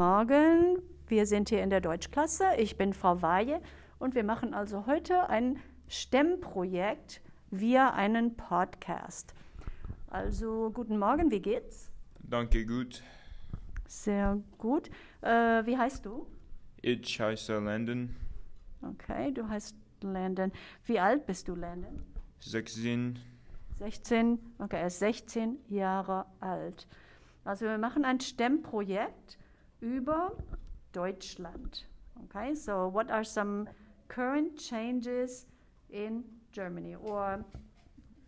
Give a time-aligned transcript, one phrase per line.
[0.00, 0.78] Morgen.
[1.08, 2.44] Wir sind hier in der Deutschklasse.
[2.56, 3.60] Ich bin Frau Weihe
[3.98, 5.58] und wir machen also heute ein
[5.90, 9.34] STEM-Projekt via einen Podcast.
[10.08, 11.90] Also guten Morgen, wie geht's?
[12.22, 13.02] Danke, gut.
[13.88, 14.88] Sehr gut.
[15.20, 16.26] Äh, wie heißt du?
[16.80, 18.16] Ich heiße Landon,
[18.80, 20.50] Okay, du heißt Landon.
[20.86, 22.02] Wie alt bist du, Landon?
[22.38, 23.18] 16.
[23.76, 26.86] 16, okay, er ist 16 Jahre alt.
[27.44, 29.36] Also wir machen ein STEM-Projekt
[29.82, 30.30] über
[30.92, 31.84] Deutschland.
[32.24, 33.68] Okay, so what are some
[34.08, 35.46] current changes
[35.90, 36.94] in Germany?
[36.94, 37.44] Or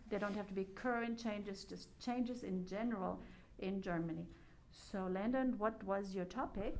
[0.09, 3.19] they don't have to be current changes, just changes in general
[3.59, 4.27] in Germany.
[4.71, 6.75] So Landon, what was your topic?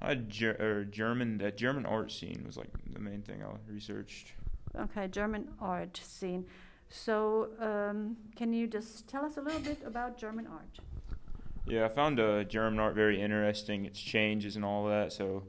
[0.00, 1.38] I ger- er, German.
[1.38, 4.32] That German art scene was like the main thing I researched.
[4.78, 6.44] Okay, German art scene.
[6.88, 10.78] So um, can you just tell us a little bit about German art?
[11.66, 13.84] Yeah, I found uh, German art very interesting.
[13.86, 15.12] Its changes and all that.
[15.12, 15.44] So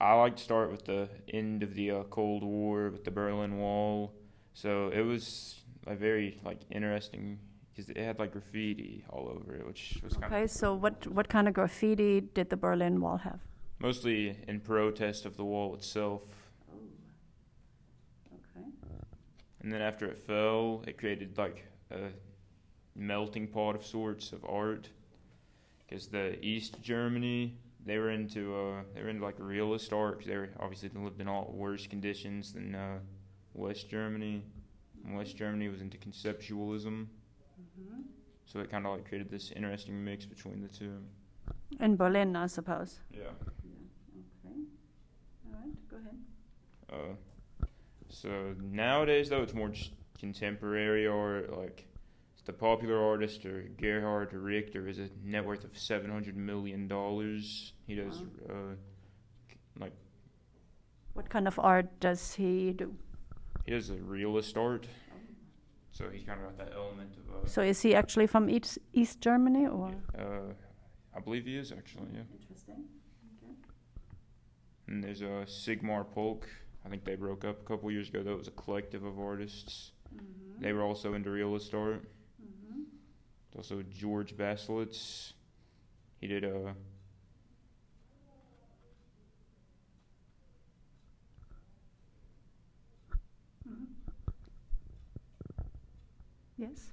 [0.00, 3.58] I like to start with the end of the uh, Cold War with the Berlin
[3.58, 4.14] Wall.
[4.54, 7.38] So it was a very like interesting
[7.70, 11.06] because it had like graffiti all over it, which was kind of Okay, so what,
[11.06, 13.40] what kind of graffiti did the Berlin Wall have?
[13.82, 16.20] mostly in protest of the wall itself.
[16.70, 18.34] Oh.
[18.34, 18.66] Okay.
[19.62, 22.10] And then after it fell, it created like a
[22.94, 24.90] melting pot of sorts of art.
[25.90, 30.18] Because the East Germany, they were into uh, they were into like realist art.
[30.20, 32.98] 'cause they were obviously they lived in all worse conditions than uh,
[33.54, 34.44] West Germany.
[35.04, 37.06] And West Germany was into conceptualism,
[37.60, 38.00] Mm-hmm.
[38.46, 40.98] so it kind of like created this interesting mix between the two.
[41.80, 43.00] In Berlin, I suppose.
[43.12, 43.20] Yeah.
[44.44, 44.60] Okay.
[45.46, 46.16] All right, go ahead.
[46.92, 47.66] Uh,
[48.08, 51.56] so nowadays, though, it's more just contemporary art.
[51.56, 51.86] Like
[52.46, 57.72] the popular artist, or Gerhard Richter, has a net worth of seven hundred million dollars.
[57.86, 58.74] He does uh,
[59.78, 59.92] like
[61.14, 62.94] What kind of art does he do?
[63.64, 64.86] he does a realist art.
[65.92, 67.50] So he's kind of got that element of.
[67.50, 69.92] So is he actually from East, East Germany or?
[70.18, 70.52] Uh, uh,
[71.14, 72.08] I believe he is actually.
[72.14, 72.22] Yeah.
[72.40, 72.84] Interesting.
[74.88, 76.48] And there's uh, Sigmar Polk.
[76.84, 78.22] I think they broke up a couple years ago.
[78.22, 79.92] That was a collective of artists.
[80.14, 80.62] Mm-hmm.
[80.62, 82.04] They were also into realist art.
[83.52, 85.32] There's also George Baselitz.
[86.20, 86.74] He did a.
[96.56, 96.92] Yes.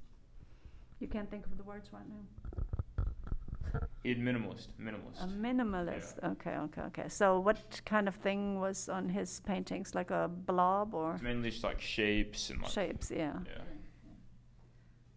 [1.00, 3.82] You can't think of the words right now.
[4.02, 5.22] he did minimalist, minimalist.
[5.24, 6.24] A minimalist.
[6.24, 7.10] Okay, okay, okay.
[7.10, 9.94] So what kind of thing was on his paintings?
[9.94, 13.12] Like a blob or it's mainly just like shapes and like shapes?
[13.12, 13.34] Yeah.
[13.46, 13.62] yeah.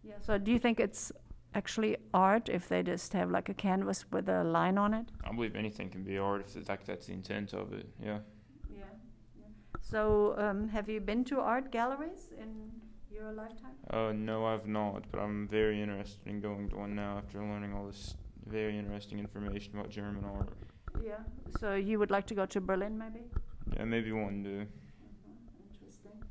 [0.03, 0.15] Yeah.
[0.21, 1.13] So do you think it's
[1.55, 5.07] actually art if they just have like a canvas with a line on it?
[5.25, 7.87] I believe anything can be art if it's like that's the intent of it.
[8.03, 8.19] Yeah.
[8.77, 8.85] Yeah.
[9.81, 12.71] So um, have you been to art galleries in
[13.11, 13.75] your lifetime?
[13.91, 17.75] Uh no I've not, but I'm very interested in going to one now after learning
[17.75, 18.15] all this
[18.47, 20.49] very interesting information about German art.
[21.05, 21.19] Yeah.
[21.61, 23.25] So you would like to go to Berlin, maybe?
[23.77, 24.67] Yeah, maybe one day.
[25.73, 26.23] Interesting.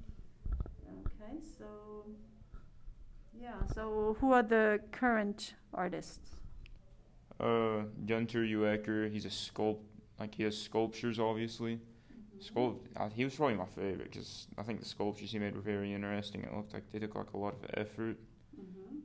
[1.06, 2.06] Okay, so
[3.42, 6.20] yeah, so who are the current artists?
[7.40, 9.80] Uh Gunter Uecker, he's a sculpt
[10.20, 11.80] like he has sculptures obviously.
[12.40, 15.62] Sculpt, uh, he was probably my favorite because I think the sculptures he made were
[15.62, 16.42] very interesting.
[16.44, 18.18] It looked like they took like a lot of effort.
[18.58, 19.00] Mm-hmm.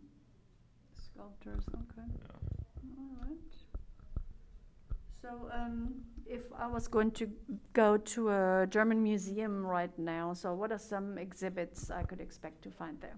[0.95, 2.09] Sculptors, okay.
[2.97, 3.55] All right.
[5.21, 5.95] So, um,
[6.27, 7.29] if I was going to
[7.73, 12.63] go to a German museum right now, so what are some exhibits I could expect
[12.63, 13.17] to find there?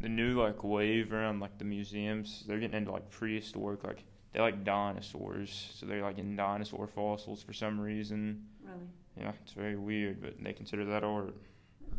[0.00, 4.40] The new like wave around like the museums, they're getting into like prehistoric, like they
[4.40, 8.44] like dinosaurs, so they're like in dinosaur fossils for some reason.
[8.62, 8.88] Really?
[9.18, 11.34] Yeah, it's very weird, but they consider that art.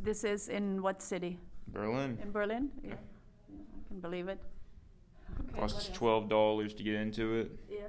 [0.04, 1.40] This is in what city?
[1.70, 2.70] Berlin In Berlin?
[2.84, 2.90] Yeah.
[2.90, 2.96] Yeah,
[3.58, 4.40] I can believe it.
[5.50, 7.52] Okay, costs twelve dollars to get into it.
[7.70, 7.88] Yeah.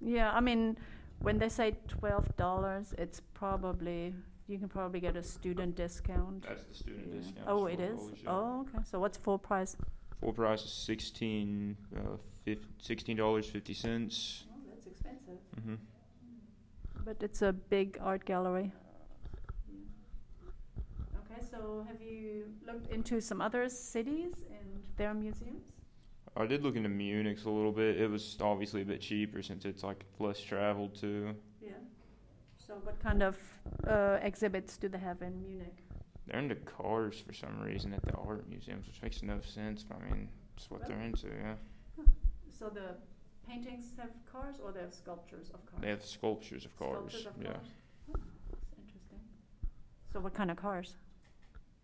[0.00, 0.76] Yeah, I mean,
[1.20, 4.14] when they say twelve dollars, it's probably
[4.52, 6.44] you can probably get a student discount.
[6.46, 7.20] That's the student Yeah.
[7.20, 7.48] discount.
[7.48, 8.00] Oh, it is.
[8.26, 8.84] Oh, okay.
[8.84, 9.76] So what's full price?
[10.20, 14.44] Full price is sixteen, uh, fif- sixteen dollars fifty cents.
[14.52, 15.38] Oh, that's expensive.
[15.58, 15.74] Mm-hmm.
[17.04, 18.70] But it's a big art gallery.
[21.20, 25.64] Okay, so have you looked into some other cities and their museums?
[26.36, 28.00] I did look into Munich's a little bit.
[28.00, 31.34] It was obviously a bit cheaper since it's like less traveled too.
[32.72, 33.36] So what kind of
[33.86, 35.76] uh, exhibits do they have in Munich?
[36.26, 39.82] They're into cars for some reason at the art museums, which makes no sense.
[39.82, 41.26] But I mean, it's what they're into.
[41.26, 41.54] Yeah.
[42.48, 42.94] So the
[43.46, 45.82] paintings have cars or they have sculptures of cars?
[45.82, 46.96] They have sculptures of cars.
[46.96, 47.52] Sculptures of yeah.
[47.52, 47.68] cars.
[48.08, 49.20] That's interesting.
[50.10, 50.94] So what kind of cars?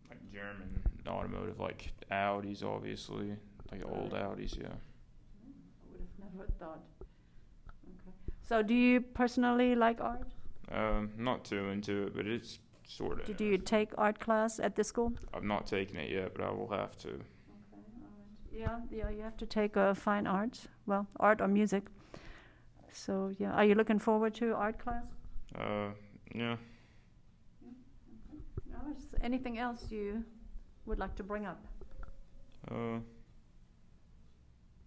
[0.09, 3.37] Like German automotive, like Audis, obviously.
[3.71, 4.23] Like old Right.
[4.23, 4.69] Audis, yeah.
[4.69, 6.81] I would have never thought.
[7.03, 8.17] Okay.
[8.41, 10.33] So do you personally like art?
[10.71, 13.27] Um, not too into it, but it's sort of.
[13.27, 15.13] Did you take art class at the school?
[15.33, 17.09] I've not taken it yet, but I will have to.
[17.09, 17.23] Okay,
[17.73, 18.53] right.
[18.53, 20.69] Yeah, yeah, you have to take uh, fine arts.
[20.87, 21.85] Well, art or music.
[22.93, 25.07] So yeah, are you looking forward to art class?
[25.55, 25.91] Uh,
[26.35, 26.57] yeah.
[28.97, 30.25] Is anything else you
[30.87, 31.61] would like to bring up?
[32.71, 32.99] Uh,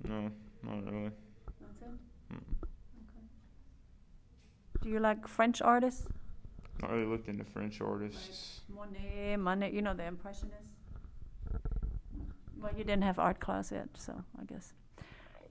[0.03, 0.31] no,
[0.63, 1.11] not really.
[1.59, 2.10] That's it.
[4.81, 6.07] Do you like French artists?
[6.81, 8.61] Not really looked into French artists.
[8.69, 10.71] Monet, Monet, you know the Impressionists.
[12.59, 14.73] Well, you didn't have art class yet, so I guess.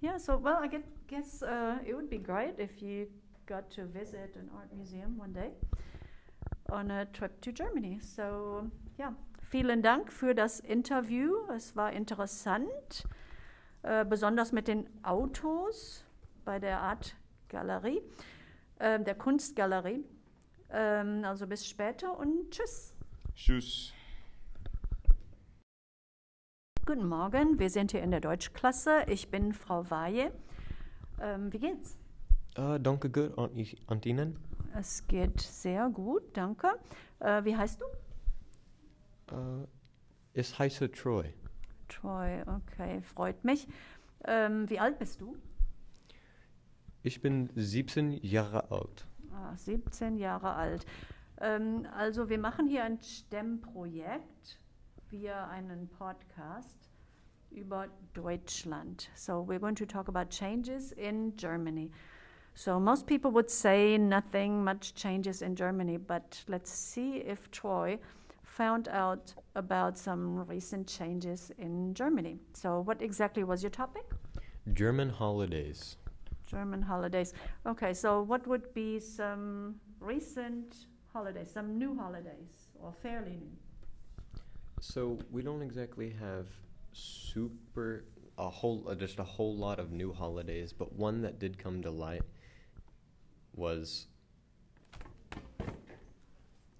[0.00, 0.18] Yeah.
[0.18, 3.06] So well, I get, guess uh, it would be great if you
[3.46, 5.50] got to visit an art museum one day
[6.70, 7.98] on a trip to Germany.
[8.00, 9.12] So ja,
[9.50, 11.34] vielen Dank für das Interview.
[11.54, 13.04] Es war interessant,
[13.82, 16.04] äh, besonders mit den Autos
[16.44, 17.16] bei der Art
[17.48, 18.02] Galerie,
[18.80, 20.04] äh, der Kunstgalerie.
[20.70, 22.94] Ähm, also bis später und tschüss.
[23.34, 23.92] Tschüss.
[26.86, 29.04] Guten Morgen, wir sind hier in der Deutschklasse.
[29.06, 30.32] Ich bin Frau Weihe.
[31.20, 31.96] Ähm, wie geht's?
[32.56, 34.36] Äh, danke gut und, ich, und Ihnen?
[34.76, 36.68] Es geht sehr gut, danke.
[37.20, 37.84] Äh, wie heißt du?
[39.34, 39.66] Äh,
[40.32, 41.34] ich heiße Troy.
[41.88, 43.68] Troy, okay, freut mich.
[44.24, 45.36] Ähm, wie alt bist du?
[47.02, 49.06] Ich bin 17 Jahre alt.
[49.32, 50.84] Ah, 17 Jahre alt.
[51.40, 54.58] Ähm, also wir machen hier ein STEM-Projekt
[55.08, 56.90] via einen Podcast
[57.50, 59.08] über Deutschland.
[59.14, 61.90] So we're going to talk about changes in Germany.
[62.54, 67.98] So most people would say nothing much changes in Germany, but let's see if Troy
[68.42, 72.38] found out about some recent changes in Germany.
[72.52, 74.04] So what exactly was your topic?
[74.74, 75.96] German holidays.
[76.50, 77.32] German holidays.
[77.66, 83.56] Okay, so what would be some recent holidays, some new holidays, or fairly new?
[84.80, 86.46] So we don't exactly have
[86.92, 88.04] super
[88.38, 91.82] a whole uh, just a whole lot of new holidays, but one that did come
[91.82, 92.22] to light
[93.54, 94.06] was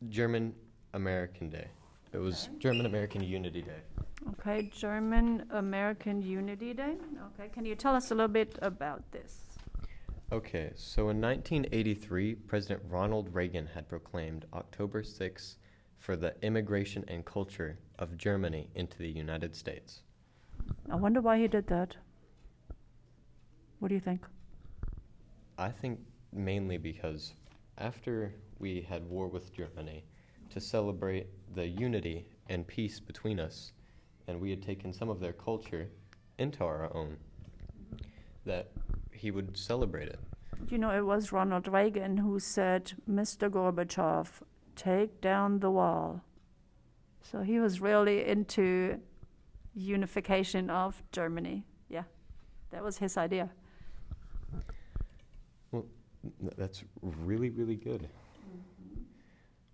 [0.08, 0.54] German
[0.94, 1.68] American Day.
[2.12, 2.58] It was Okay.
[2.58, 3.82] German American Unity Day.
[4.32, 6.96] Okay, German American Unity Day.
[7.34, 9.49] Okay, can you tell us a little bit about this?
[10.32, 15.56] Okay, so in 1983, President Ronald Reagan had proclaimed October 6th
[15.98, 20.02] for the immigration and culture of Germany into the United States.
[20.88, 21.96] I wonder why he did that.
[23.80, 24.24] What do you think?
[25.58, 25.98] I think
[26.32, 27.34] mainly because
[27.78, 30.04] after we had war with Germany,
[30.50, 33.72] to celebrate the unity and peace between us,
[34.28, 35.88] and we had taken some of their culture
[36.38, 37.16] into our own,
[38.46, 38.70] that
[39.20, 40.18] he would celebrate it.
[40.68, 43.50] You know, it was Ronald Reagan who said, Mr.
[43.50, 44.28] Gorbachev,
[44.76, 46.22] take down the wall.
[47.20, 48.98] So he was really into
[49.74, 51.66] unification of Germany.
[51.88, 52.04] Yeah,
[52.70, 53.50] that was his idea.
[55.70, 55.84] Well,
[56.56, 58.02] That's really, really good.
[58.02, 59.02] Mm-hmm.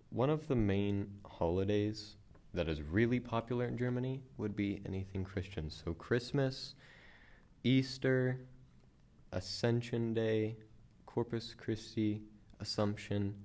[0.09, 2.17] One of the main holidays
[2.53, 5.69] that is really popular in Germany would be anything Christian.
[5.69, 6.75] So, Christmas,
[7.63, 8.39] Easter,
[9.31, 10.57] Ascension Day,
[11.05, 12.21] Corpus Christi,
[12.59, 13.35] Assumption.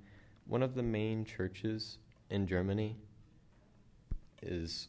[0.47, 1.99] One of the main churches
[2.31, 2.97] in Germany
[4.43, 4.89] is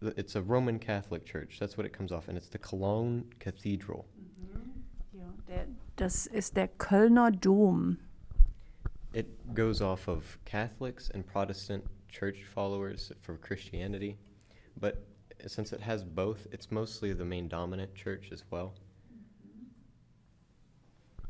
[0.00, 1.58] it's a Roman Catholic church.
[1.60, 4.06] That's what it comes off, and it's the Cologne Cathedral.
[4.18, 4.70] Mm-hmm.
[5.12, 7.98] Ja, der, das ist der Kölner Dom.
[9.14, 14.16] It goes off of Catholics and Protestant church followers for Christianity,
[14.80, 15.04] but
[15.50, 18.74] since it has both, it's mostly the main dominant church as well.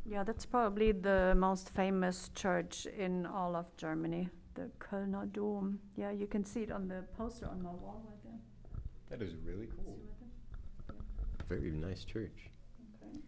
[0.05, 5.79] Yeah, that's probably the most famous church in all of Germany, the Kölner Dom.
[5.97, 9.19] Yeah, you can see it on the poster on my wall right there.
[9.19, 9.99] That is really cool.
[11.49, 12.51] Very nice church.
[13.03, 13.19] Okay.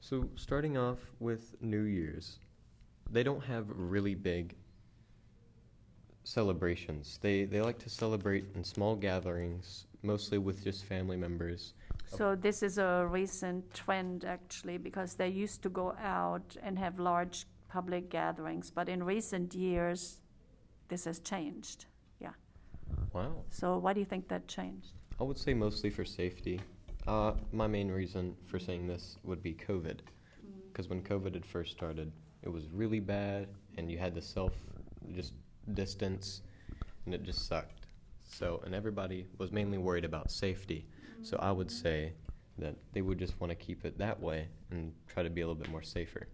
[0.00, 2.38] So, starting off with New Year's,
[3.10, 4.56] they don't have really big
[6.26, 7.18] celebrations.
[7.22, 11.74] They they like to celebrate in small gatherings, mostly with just family members.
[12.06, 16.98] So this is a recent trend actually, because they used to go out and have
[16.98, 20.20] large public gatherings, but in recent years,
[20.88, 21.86] this has changed.
[22.20, 22.34] Yeah.
[23.12, 23.44] Wow.
[23.50, 24.92] So why do you think that changed?
[25.20, 26.60] I would say mostly for safety.
[27.06, 29.98] Uh, my main reason for saying this would be COVID.
[29.98, 30.62] Mm.
[30.68, 34.52] Because when COVID had first started, it was really bad, and you had to self
[35.14, 35.32] just
[35.74, 36.42] distance,
[37.04, 37.86] and it just sucked.
[38.28, 40.86] So, and everybody was mainly worried about safety.
[41.22, 42.12] So, I would say
[42.58, 45.46] that they would just want to keep it that way and try to be a
[45.46, 46.26] little bit more safer.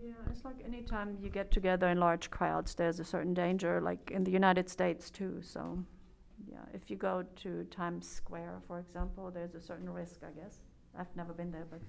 [0.00, 4.10] Yeah, it's like anytime you get together in large crowds, there's a certain danger, like
[4.10, 5.40] in the United States too.
[5.42, 5.78] So,
[6.46, 10.60] yeah, if you go to Times Square, for example, there's a certain risk, I guess.
[10.98, 11.80] I've never been there, but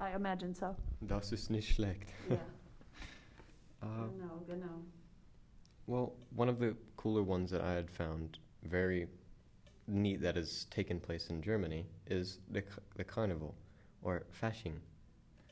[0.00, 0.76] I imagine so.
[1.06, 2.08] Das ist nicht schlecht.
[2.30, 2.36] Yeah.
[5.88, 9.08] Well, one of the cooler ones that I had found very
[9.86, 12.62] neat that has taken place in Germany is the,
[12.96, 13.54] the carnival,
[14.02, 14.74] or Fasching.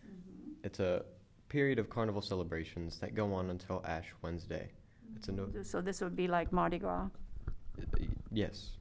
[0.06, 0.52] Mhm.
[0.62, 1.06] It's a
[1.48, 4.70] period of carnival celebrations that go on until Ash Wednesday.
[5.16, 7.08] It's a no- So this would be like Mardi Gras.
[7.80, 7.82] Uh,
[8.30, 8.72] yes.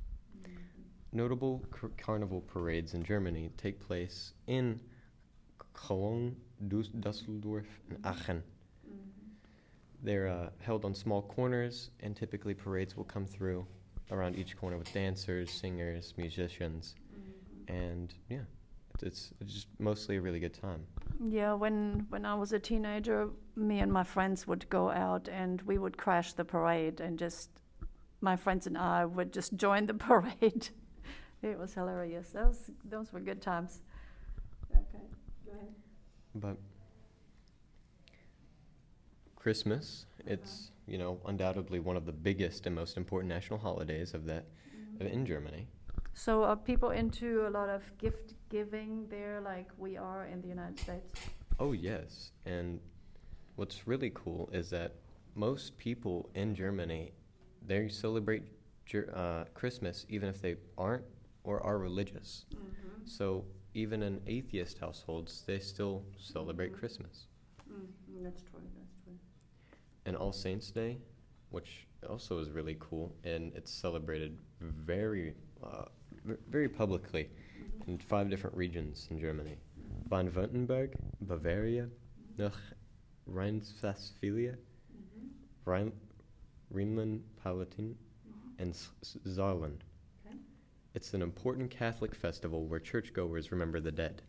[1.14, 4.78] Notable car- carnival parades in Germany take place in
[5.74, 6.36] Cologne,
[7.00, 8.44] Dusseldorf, and Aachen.
[10.06, 13.66] They're uh, held on small corners, and typically parades will come through
[14.12, 16.94] around each corner with dancers, singers, musicians,
[17.68, 18.42] and yeah,
[18.94, 20.86] it's, it's, it's just mostly a really good time.
[21.28, 25.60] Yeah, when when I was a teenager, me and my friends would go out and
[25.64, 27.50] we would crash the parade and just
[28.22, 30.70] my friends and I would just join the parade.
[31.42, 32.30] it was hilarious.
[32.30, 33.82] Those those were good times.
[34.72, 35.06] Okay,
[35.48, 35.74] go ahead.
[36.36, 36.58] But
[39.46, 44.26] Christmas, it's you know undoubtedly one of the biggest and most important national holidays of
[44.26, 44.46] that
[45.00, 45.68] uh, in Germany.
[46.16, 50.48] So are people into a lot of gift giving there, like we are in the
[50.48, 51.14] United States?
[51.60, 52.80] Oh yes, and
[53.56, 54.96] what's really cool is that
[55.36, 57.12] most people in Germany
[57.68, 58.46] they celebrate
[59.14, 61.06] uh, Christmas even if they aren't
[61.44, 62.46] or are religious.
[62.52, 63.06] Mm-hmm.
[63.06, 66.80] So even in atheist households, they still celebrate Mhm.
[66.80, 67.28] Christmas.
[67.70, 68.62] Mm, that's true.
[70.06, 70.98] And All Saints Day,
[71.50, 75.34] which also is really cool, and it's celebrated very,
[75.64, 75.86] uh,
[76.50, 77.30] very publicly
[77.88, 79.58] in five different regions in Germany:
[80.10, 81.90] Baden-Württemberg, Bavaria,
[82.38, 82.74] North
[83.26, 84.56] Rhine-Westphalia,
[85.66, 85.92] Rhine,
[86.70, 87.96] Rhineland-Palatin,
[88.60, 89.80] and Saarland.
[90.94, 94.22] It's an important Catholic festival where churchgoers remember the dead.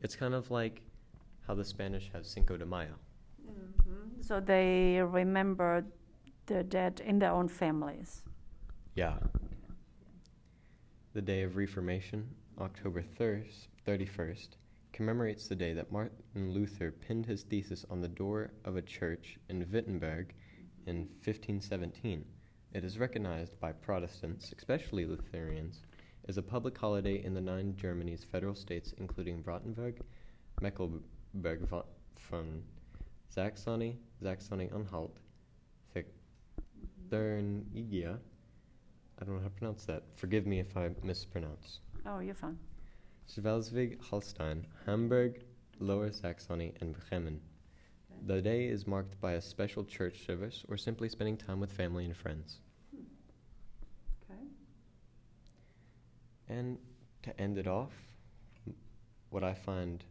[0.00, 0.82] It's kind of like
[1.46, 2.94] how the Spanish have Cinco de Mayo.
[4.26, 5.84] So they remember
[6.46, 8.24] the dead in their own families.
[8.96, 9.18] Yeah.
[11.12, 12.28] The Day of Reformation,
[12.58, 14.48] October 1st, 31st,
[14.92, 19.38] commemorates the day that Martin Luther pinned his thesis on the door of a church
[19.48, 20.34] in Wittenberg
[20.86, 22.24] in 1517.
[22.72, 25.82] It is recognized by Protestants, especially Lutherans,
[26.28, 30.00] as a public holiday in the nine Germany's federal states, including Brandenburg,
[30.60, 32.62] Mecklenburg-Vorpommern,
[33.28, 35.18] Saxony, Saxony-Anhalt,
[37.10, 38.18] Thuringia.
[39.18, 40.02] I don't know how to pronounce that.
[40.16, 41.80] Forgive me if I mispronounce.
[42.04, 42.58] Oh, you're fine.
[43.32, 45.44] Schleswig Holstein, Hamburg,
[45.78, 47.40] Lower Saxony, and Bremen.
[48.26, 52.04] The day is marked by a special church service or simply spending time with family
[52.04, 52.60] and friends.
[54.24, 54.40] Okay.
[56.48, 56.78] And
[57.22, 57.92] to end it off,
[59.30, 60.02] what I find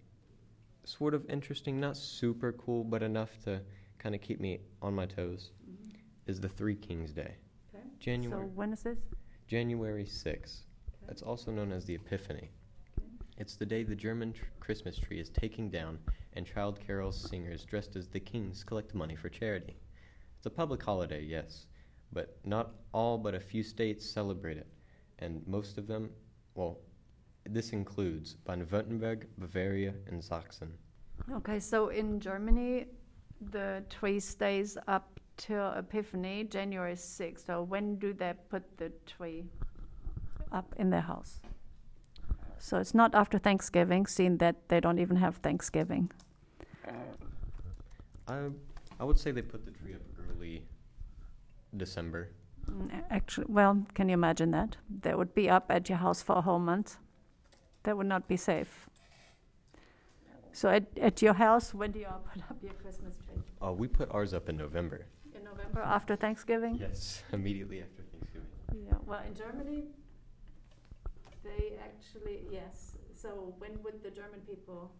[0.86, 3.62] sort of interesting, not super cool, but enough to
[3.98, 5.98] kind of keep me on my toes, mm-hmm.
[6.28, 7.36] is the Three Kings Day.
[7.74, 7.84] Okay.
[8.00, 9.00] January, So when is this?
[9.48, 10.62] January 6th.
[11.10, 12.50] It's also known as the Epiphany.
[13.38, 16.00] It's the day the German tr- Christmas tree is taken down
[16.34, 19.78] and child carols singers dressed as the kings collect money for charity.
[20.38, 21.68] It's a public holiday, yes,
[22.12, 24.68] but not all but a few states celebrate it,
[25.20, 26.10] and most of them,
[26.56, 26.80] well,
[27.50, 30.70] this includes Baden-Württemberg, Bavaria, and Sachsen.
[31.32, 32.88] Okay, so in Germany,
[33.52, 37.46] the tree stays up till Epiphany, January 6th.
[37.46, 39.44] So when do they put the tree
[40.52, 41.42] up in their house?
[42.58, 46.12] So it's not after Thanksgiving, seeing that they don't even have Thanksgiving.
[48.28, 48.48] I,
[49.00, 50.64] I would say they put the tree up early
[51.78, 52.30] December.
[52.72, 54.78] Mm, Actually, well, can you imagine that?
[55.02, 56.98] They would be up at your house for a whole month.
[57.86, 58.90] That would not be safe.
[60.52, 63.44] So at, at your house, when do you all put up your Christmas tree?
[63.64, 65.06] Uh, we put ours up in November.
[65.36, 66.78] In November after Thanksgiving?
[66.82, 68.48] Yes, immediately after Thanksgiving.
[68.88, 69.84] Yeah, well, in Germany,
[71.44, 72.98] they actually, yes.
[73.14, 74.92] So when would the German people?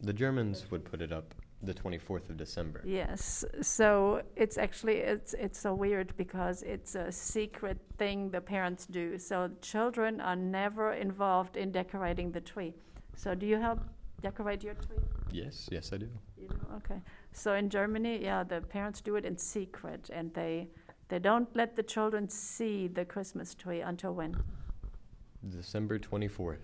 [0.00, 2.82] The Germans would put it up the 24th of December.
[2.84, 3.44] Yes.
[3.62, 9.18] So it's actually it's it's so weird because it's a secret thing the parents do.
[9.18, 12.74] So children are never involved in decorating the tree.
[13.16, 13.80] So do you help
[14.22, 14.98] decorate your tree?
[15.32, 16.08] Yes, yes, I do.
[16.40, 16.56] You do?
[16.76, 17.00] Okay.
[17.32, 20.68] So in Germany, yeah, the parents do it in secret and they
[21.08, 24.36] they don't let the children see the Christmas tree until when?
[25.48, 26.58] December 24th.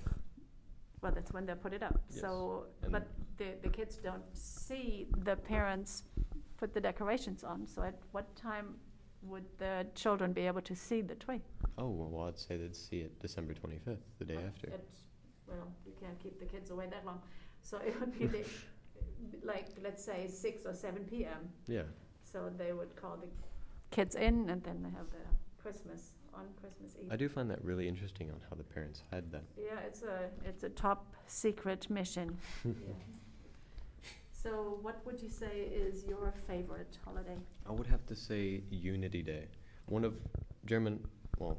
[1.00, 2.00] Well, that's when they put it up.
[2.10, 2.20] Yes.
[2.20, 3.06] So, And- but
[3.36, 6.04] the, the kids don't see the parents
[6.56, 7.66] put the decorations on.
[7.66, 8.74] So at what time
[9.22, 11.40] would the children be able to see the tree?
[11.78, 14.68] Oh, well, I'd say they'd see it December 25th, the day oh, after.
[14.68, 14.84] At,
[15.48, 17.20] well, you can't keep the kids away that long.
[17.62, 18.44] So it would be the,
[19.42, 21.48] like, let's say six or seven p.m.
[21.66, 21.82] Yeah.
[22.30, 23.28] So they would call the
[23.90, 27.10] kids in and then they have the Christmas on Christmas Eve.
[27.10, 29.44] I do find that really interesting on how the parents hide that.
[29.56, 32.36] Yeah, it's a it's a top secret mission.
[32.64, 32.72] yeah.
[34.44, 37.38] So, what would you say is your favorite holiday?
[37.66, 39.46] I would have to say Unity Day.
[39.86, 40.14] One of
[40.66, 41.02] German,
[41.38, 41.56] well,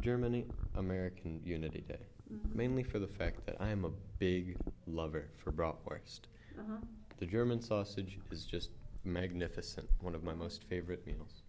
[0.00, 0.44] Germany
[0.74, 2.00] American Unity Day.
[2.32, 2.54] Mhm.
[2.56, 4.56] Mainly for the fact that I am a big
[4.88, 6.22] lover for bratwurst.
[6.58, 6.78] Uh-huh.
[7.18, 8.70] The German sausage is just
[9.04, 9.88] magnificent.
[10.00, 11.44] One of my most favorite meals.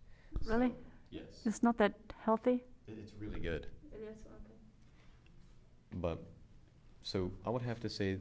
[0.46, 0.76] Really?
[1.10, 1.48] Yes.
[1.48, 1.96] It's not that
[2.26, 2.64] healthy.
[2.88, 3.66] It's really good.
[3.92, 4.58] It is okay.
[5.94, 6.20] But
[7.02, 8.20] so I would have to say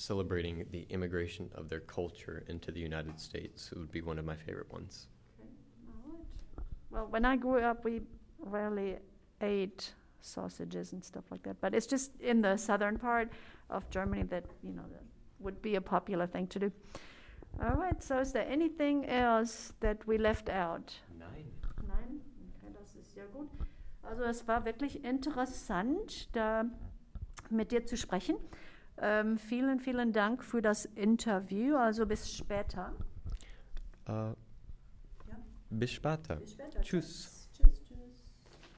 [0.00, 4.34] celebrating the immigration of their culture into the United States would be one of my
[4.34, 5.08] favorite ones.
[5.38, 6.64] Right.
[6.90, 8.00] Well, when I grew up, we
[8.38, 8.96] rarely
[9.42, 9.92] ate
[10.22, 11.60] sausages and stuff like that.
[11.60, 13.30] But it's just in the southern part
[13.68, 15.04] of Germany that you know that
[15.38, 16.72] would be a popular thing to do.
[17.62, 18.02] All right.
[18.02, 20.94] So, is there anything else that we left out?
[21.18, 21.44] Nein.
[21.86, 22.20] Nein?
[22.56, 23.48] Okay, das ist sehr gut.
[24.02, 26.64] Also es war wirklich interessant, da
[27.50, 28.36] mit dir zu sprechen.
[29.02, 31.76] Ähm, vielen, vielen Dank für das Interview.
[31.76, 32.92] Also bis später.
[34.08, 34.34] Uh, Ja.
[35.70, 36.36] bis später.
[36.36, 36.80] Bis später.
[36.82, 37.39] Tschüss.